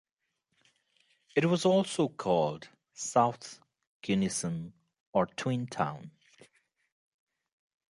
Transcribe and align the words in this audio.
It 1.35 1.45
was 1.45 1.63
also 1.63 2.07
called 2.09 2.69
South 2.91 3.59
Gunnison 4.01 4.73
or 5.13 5.27
Twin 5.27 5.67
Town. 5.67 6.09